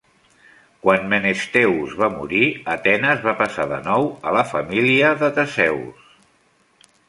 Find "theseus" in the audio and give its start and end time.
5.39-6.13